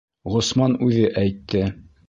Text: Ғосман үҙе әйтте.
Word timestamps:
Ғосман 0.35 0.73
үҙе 0.87 1.05
әйтте. 1.25 1.65